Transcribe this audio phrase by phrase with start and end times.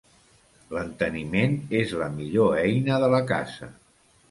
[0.75, 3.73] L'enteniment és la millor eina de la casa.